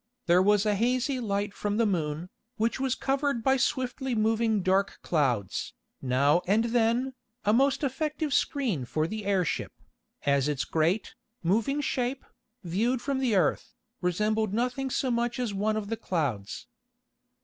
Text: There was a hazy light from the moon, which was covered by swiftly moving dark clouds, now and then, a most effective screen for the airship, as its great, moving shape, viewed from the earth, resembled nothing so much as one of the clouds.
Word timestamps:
There 0.25 0.41
was 0.41 0.65
a 0.65 0.73
hazy 0.73 1.19
light 1.19 1.53
from 1.53 1.77
the 1.77 1.85
moon, 1.85 2.31
which 2.57 2.79
was 2.79 2.95
covered 2.95 3.43
by 3.43 3.55
swiftly 3.57 4.15
moving 4.15 4.63
dark 4.63 4.97
clouds, 5.03 5.75
now 6.01 6.41
and 6.47 6.63
then, 6.63 7.13
a 7.45 7.53
most 7.53 7.83
effective 7.83 8.33
screen 8.33 8.83
for 8.83 9.05
the 9.05 9.25
airship, 9.27 9.73
as 10.25 10.47
its 10.47 10.65
great, 10.65 11.13
moving 11.43 11.81
shape, 11.81 12.25
viewed 12.63 12.99
from 12.99 13.19
the 13.19 13.35
earth, 13.35 13.75
resembled 14.01 14.55
nothing 14.55 14.89
so 14.89 15.11
much 15.11 15.37
as 15.37 15.53
one 15.53 15.77
of 15.77 15.87
the 15.87 15.97
clouds. 15.97 16.65